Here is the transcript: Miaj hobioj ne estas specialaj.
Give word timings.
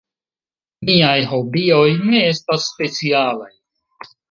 Miaj 0.89 1.19
hobioj 1.33 1.85
ne 2.07 2.23
estas 2.31 2.67
specialaj. 2.73 3.55